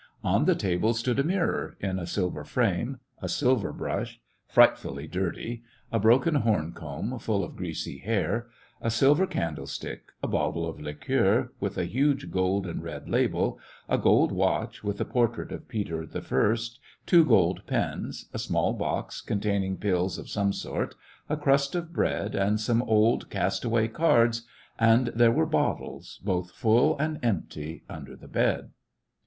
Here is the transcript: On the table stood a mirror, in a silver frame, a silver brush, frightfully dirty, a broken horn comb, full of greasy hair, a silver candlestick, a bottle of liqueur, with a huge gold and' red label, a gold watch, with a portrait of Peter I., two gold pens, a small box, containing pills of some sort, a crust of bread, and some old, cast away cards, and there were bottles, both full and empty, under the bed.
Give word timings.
On 0.23 0.45
the 0.45 0.55
table 0.55 0.95
stood 0.95 1.19
a 1.19 1.23
mirror, 1.23 1.77
in 1.79 1.99
a 1.99 2.07
silver 2.07 2.43
frame, 2.43 2.99
a 3.21 3.29
silver 3.29 3.71
brush, 3.71 4.19
frightfully 4.47 5.05
dirty, 5.05 5.61
a 5.91 5.99
broken 5.99 6.33
horn 6.33 6.71
comb, 6.73 7.19
full 7.19 7.43
of 7.43 7.55
greasy 7.55 7.99
hair, 7.99 8.47
a 8.81 8.89
silver 8.89 9.27
candlestick, 9.27 10.05
a 10.23 10.27
bottle 10.27 10.67
of 10.67 10.81
liqueur, 10.81 11.51
with 11.59 11.77
a 11.77 11.85
huge 11.85 12.31
gold 12.31 12.65
and' 12.65 12.81
red 12.83 13.07
label, 13.09 13.59
a 13.87 13.99
gold 13.99 14.31
watch, 14.31 14.83
with 14.83 14.99
a 14.99 15.05
portrait 15.05 15.51
of 15.51 15.67
Peter 15.67 16.03
I., 16.11 16.57
two 17.05 17.23
gold 17.23 17.61
pens, 17.67 18.27
a 18.33 18.39
small 18.39 18.73
box, 18.73 19.21
containing 19.21 19.77
pills 19.77 20.17
of 20.17 20.29
some 20.31 20.51
sort, 20.51 20.95
a 21.29 21.37
crust 21.37 21.75
of 21.75 21.93
bread, 21.93 22.33
and 22.33 22.59
some 22.59 22.81
old, 22.81 23.29
cast 23.29 23.63
away 23.63 23.87
cards, 23.87 24.47
and 24.79 25.09
there 25.09 25.29
were 25.31 25.45
bottles, 25.45 26.19
both 26.23 26.49
full 26.49 26.97
and 26.97 27.19
empty, 27.23 27.83
under 27.87 28.15
the 28.15 28.27
bed. 28.27 28.71